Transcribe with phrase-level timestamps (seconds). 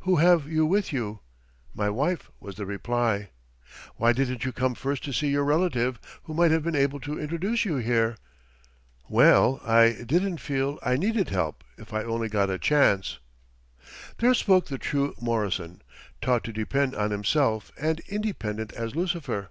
[0.00, 1.20] "Who have you with you?"
[1.74, 3.30] "My wife," was the reply.
[3.96, 7.18] "Why didn't you come first to see your relative who might have been able to
[7.18, 8.18] introduce you here?"
[9.08, 13.20] "Well, I didn't feel I needed help if I only got a chance."
[14.18, 15.80] There spoke the true Morrison,
[16.20, 19.48] taught to depend on himself, and independent as Lucifer.